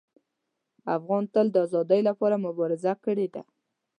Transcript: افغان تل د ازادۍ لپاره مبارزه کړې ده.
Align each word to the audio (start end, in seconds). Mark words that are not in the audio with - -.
افغان 0.97 1.23
تل 1.33 1.47
د 1.51 1.57
ازادۍ 1.67 2.01
لپاره 2.09 2.35
مبارزه 2.45 2.93
کړې 3.03 3.27
ده. 3.33 3.41